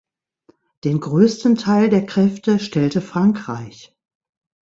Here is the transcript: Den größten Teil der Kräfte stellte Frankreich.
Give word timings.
Den 0.83 0.99
größten 0.99 1.57
Teil 1.57 1.87
der 1.91 2.03
Kräfte 2.07 2.57
stellte 2.57 3.03
Frankreich. 3.03 3.95